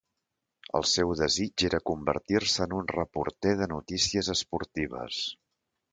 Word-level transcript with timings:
El 0.79 0.85
seu 0.91 1.11
desig 1.19 1.65
era 1.69 1.81
convertir-se 1.89 2.63
en 2.67 2.73
un 2.79 2.89
reporter 2.95 3.53
de 3.61 3.71
notícies 3.77 4.35
esportives. 4.39 5.25